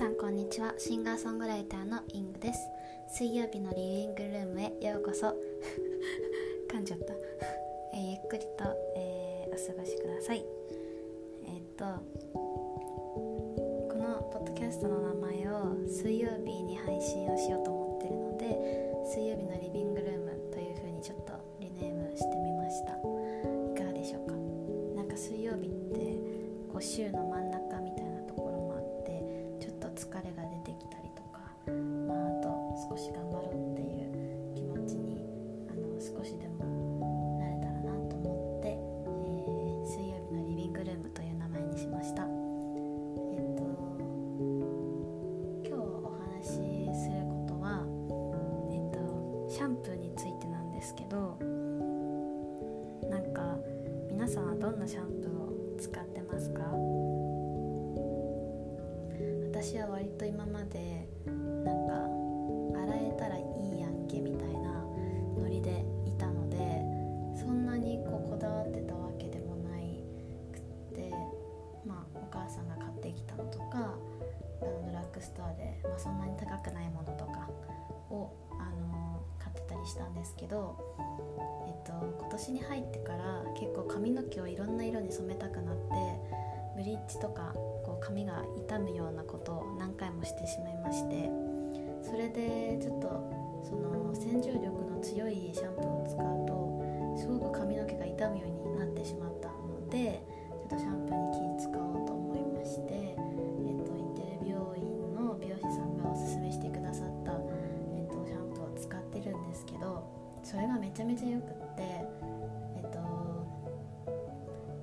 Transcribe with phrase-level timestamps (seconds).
[0.00, 0.72] さんこんにちは。
[0.78, 2.58] シンガーソングライターのイングです。
[3.06, 5.36] 水曜日のリビングルームへようこそ。
[6.72, 7.12] 噛んじゃった、
[54.30, 56.62] さんはどんなシャンプーを使ってますか？
[59.50, 61.32] 私は割と今までな
[61.74, 62.06] んか
[62.86, 63.40] 洗えたらい
[63.76, 64.70] いやんけみたいな
[65.36, 66.56] ノリでいたので
[67.36, 70.04] そんなにこうこだわってたわけでもない
[70.52, 70.60] くっ
[70.94, 71.10] て
[71.84, 73.96] まあお母さんが買ってきたのとか
[74.62, 77.50] あのドラッグストアで、まあ、そんなに高くないものとか
[78.10, 80.78] を、あの買ってたりしたんですけど、
[82.18, 85.80] 今年に入ってから結構髪の毛をいろんな色に染めたくなって
[86.76, 87.52] ブリッジとか
[87.84, 91.30] こう髪が傷むようなことを何回もしてしまいまして
[92.02, 100.22] それでちょっとその洗浄力の強いシャンプーを使うとすごく髪の毛が傷むようになってしまったので
[100.60, 100.99] ちょっとシャンプー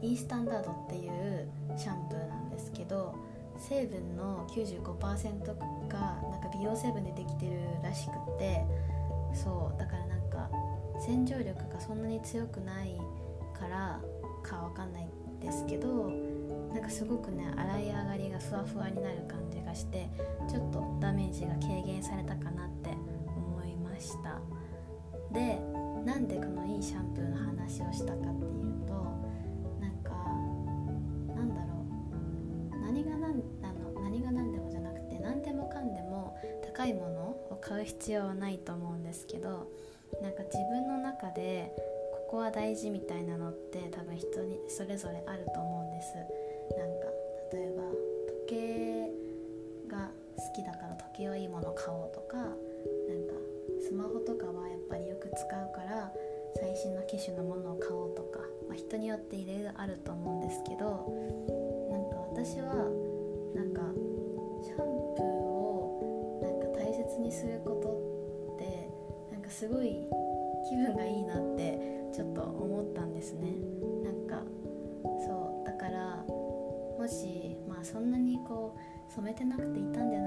[0.07, 3.13] イースタンダードっていうシャンプーなんですけど
[3.59, 5.45] 成分の95%
[5.89, 5.99] が
[6.31, 8.63] なんか美容成分でできてるらしくって
[9.33, 10.49] そうだからなんか
[11.05, 12.95] 洗浄力がそんなに強くない
[13.59, 13.99] から
[14.43, 15.09] かわかんない
[15.41, 16.09] ですけど
[16.73, 20.07] なんかすごくね洗い上がりがふわふわになる感じがして
[20.49, 24.39] ちょっとダメージが軽減されたかなって思いました。
[25.33, 25.59] で
[26.05, 28.56] なんでこのいいシャンプーの話をしたかって
[37.77, 39.69] 買う必要はないと思うんですけど
[40.21, 41.71] なんか自分の中で
[42.27, 46.15] ここは大事みたいなのって多分人にそれぞれあると思うんです。
[46.75, 47.07] なんか
[47.53, 47.83] 例えば
[48.47, 49.11] 時計
[49.87, 52.57] が好きだから時計はいいもの買おうとかなんか
[53.87, 56.11] スマホとかはやっぱりよく使うから
[56.59, 61.13] 最新の機種のものを買おうとか、まあ、人によっていろいろあると思うんですけど
[61.91, 62.73] なんか私は
[63.55, 63.81] なんか
[67.27, 68.89] にすることって
[69.31, 70.07] なんかすごい
[70.69, 71.77] 気分がいいなって
[72.13, 73.51] ちょっと思ったんですね。
[74.03, 74.43] なんか
[75.27, 76.23] そうだから
[76.97, 78.75] もしまあそんなにこ
[79.09, 80.26] う染めてなくていたんでな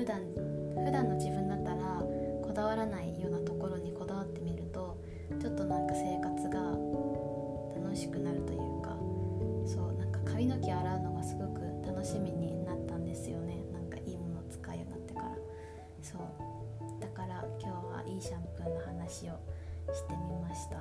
[0.00, 0.18] 普段
[0.82, 2.00] 普段の自分だったら
[2.42, 4.98] こだわらないようなところにこだわってみると
[5.38, 6.58] ちょっとなんか生活が
[7.84, 8.96] 楽しくなるというか
[9.66, 13.62] そうなんか髪の毛洗うのがすごく楽しみになったんですよね。
[13.70, 15.36] なんかいいものを使うようになってから。
[16.00, 16.20] そう。
[16.98, 19.36] だから今日はいいシャンプーの話を
[19.92, 20.76] してみました。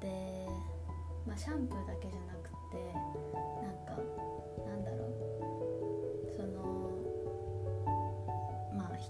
[0.00, 0.48] で
[1.26, 2.94] まあシャンプーだけじゃなくて
[3.60, 4.02] なんか
[4.66, 5.04] なんだろ
[5.88, 5.91] う。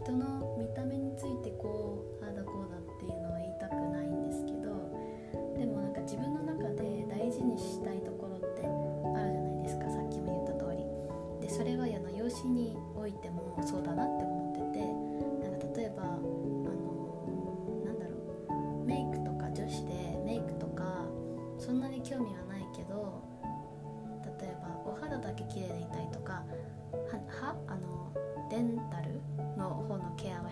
[0.03, 0.52] 人の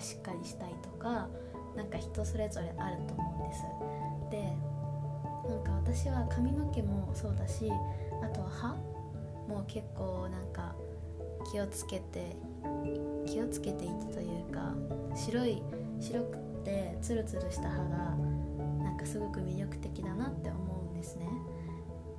[0.00, 1.29] はしっかりしたいとか
[1.76, 3.62] なんか人それぞれあると思うんです。
[4.31, 4.56] で
[5.49, 7.70] なんか私は髪の毛もそうだし
[8.23, 8.69] あとは歯
[9.49, 10.75] も結構なんか
[11.50, 12.37] 気をつけて
[13.26, 14.75] 気をつけていてというか
[15.14, 15.62] 白い
[15.99, 18.17] 白くてツルツルした歯が
[18.82, 21.29] なんかすごく魅力的だなって思うんですね。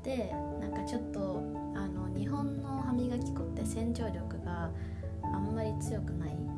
[0.04, 1.42] でなんかちょっと
[1.76, 4.72] あの日本の歯磨き粉って洗浄力が
[5.24, 6.51] あんまり強くない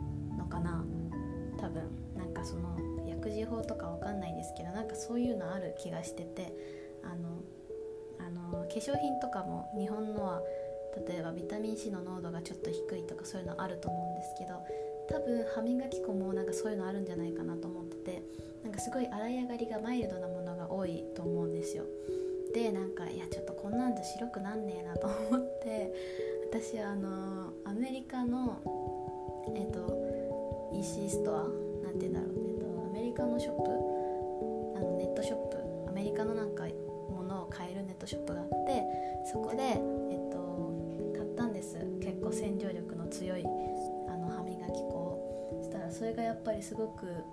[1.74, 1.84] 分
[2.16, 2.78] なんかその
[3.08, 6.54] 薬事法とかわかんないですけどなんかそういうのある気がしてて
[7.04, 7.42] あの
[8.20, 10.42] あの化粧品とかも日本のは
[11.08, 14.62] 例えばビタミン C の濃度がちょっと低いとかそういうのあると思うんですけど
[15.10, 18.24] 多分歯磨き粉もなんかそういうのあるんじゃないかなと思ってて
[18.64, 21.84] なんかすごい洗い上がりがマイルドなものが多いと思うんですよ。
[22.54, 25.92] でなんかいやちょっとこんなんじゃ白くなんねえなと思って
[26.52, 28.62] 私あのアメリカの
[29.56, 31.63] えっ、と EC ストア
[31.94, 33.70] アなんて言うんだろう、えっと、アメリカのショップ
[34.78, 35.58] あのネットショップ
[35.88, 36.66] アメリカのなんか
[37.10, 38.84] ものを買えるネットショップがあって
[39.32, 39.78] そこで、えっ
[40.32, 40.74] と、
[41.16, 41.78] 買ったんです。
[42.02, 43.46] 結構洗浄力の強い
[44.10, 45.62] あの歯磨き粉を。
[45.64, 47.24] したらそれがやっぱりすごく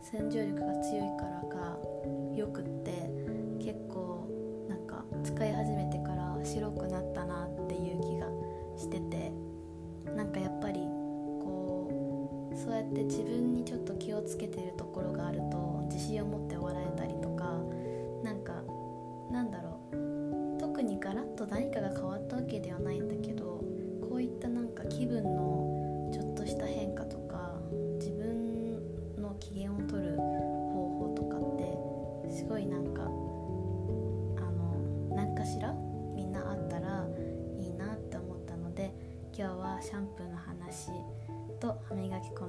[0.00, 1.78] 洗浄力が強いからか
[2.34, 3.03] よくって。
[12.74, 17.44] そうやって自分にちょっと気をつけてるところがあると自信を持って笑えたりとか
[18.24, 18.64] なんか
[19.30, 20.58] なんだろう。
[20.58, 23.60] 特にガラッと何かが変わったわけではないんだけど
[24.00, 25.63] こういったなんか気分の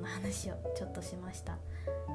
[0.06, 1.58] 話をちょっとしました。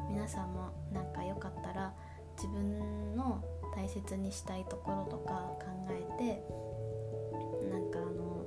[0.08, 1.92] 皆さんもなんかよかったら
[2.36, 3.42] 自分の
[3.74, 6.42] 大切にしたいところとか考えて
[7.70, 8.46] なんかあの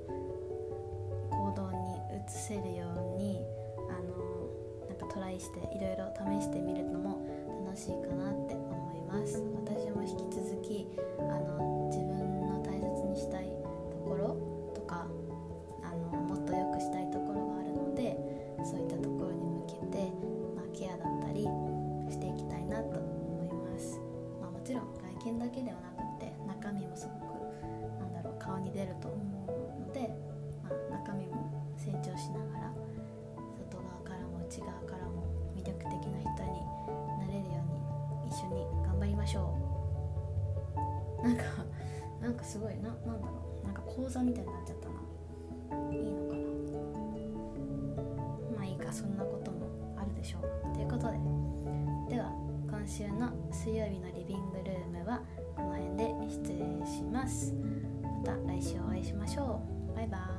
[1.29, 1.77] 行動に
[2.17, 3.45] 移せるように
[3.89, 7.25] あのなんかトライしていろいろ試してみるのも
[7.65, 9.41] 楽しいかなって思います。
[9.65, 10.87] 私も引き続き
[11.19, 13.45] あの自分の大切にしたい
[13.91, 14.52] ところ
[39.23, 39.57] ましょ
[41.23, 41.27] う。
[41.27, 41.43] なんか
[42.21, 43.65] なんかすごいななんだろう。
[43.65, 44.95] なんか講座みたいになっちゃったな。
[45.91, 46.43] いいのかな。
[48.57, 50.75] まあいいかそんなこともあるでしょう。
[50.75, 51.17] ということで。
[52.15, 52.31] では
[52.69, 55.21] 今週の水曜日のリビングルームは
[55.55, 57.53] この辺で失礼します。
[58.03, 59.95] また来週お会いしましょう。
[59.95, 60.32] バイバーイ。